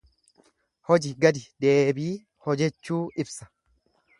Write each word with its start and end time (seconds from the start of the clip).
Hojii 0.89 1.11
gadi 1.27 1.43
deebii 1.65 2.09
hojechuu 2.49 3.01
ibsa. 3.25 3.53